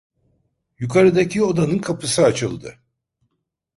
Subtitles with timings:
[0.79, 2.79] Yukarıdaki odanın kapısı açıldı.